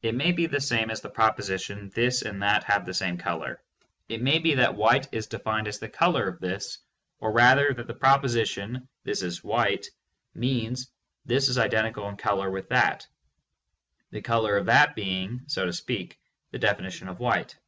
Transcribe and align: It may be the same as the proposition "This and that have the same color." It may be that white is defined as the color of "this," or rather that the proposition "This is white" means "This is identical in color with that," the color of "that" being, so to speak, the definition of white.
It 0.00 0.14
may 0.14 0.32
be 0.32 0.46
the 0.46 0.58
same 0.58 0.88
as 0.90 1.02
the 1.02 1.10
proposition 1.10 1.90
"This 1.94 2.22
and 2.22 2.40
that 2.42 2.64
have 2.64 2.86
the 2.86 2.94
same 2.94 3.18
color." 3.18 3.60
It 4.08 4.22
may 4.22 4.38
be 4.38 4.54
that 4.54 4.74
white 4.74 5.06
is 5.12 5.26
defined 5.26 5.68
as 5.68 5.78
the 5.78 5.86
color 5.90 6.26
of 6.26 6.40
"this," 6.40 6.78
or 7.18 7.30
rather 7.30 7.74
that 7.74 7.86
the 7.86 7.92
proposition 7.92 8.88
"This 9.04 9.22
is 9.22 9.44
white" 9.44 9.88
means 10.34 10.90
"This 11.26 11.50
is 11.50 11.58
identical 11.58 12.08
in 12.08 12.16
color 12.16 12.48
with 12.50 12.70
that," 12.70 13.06
the 14.12 14.22
color 14.22 14.56
of 14.56 14.64
"that" 14.64 14.94
being, 14.94 15.42
so 15.46 15.66
to 15.66 15.74
speak, 15.74 16.18
the 16.52 16.58
definition 16.58 17.06
of 17.08 17.18
white. 17.20 17.58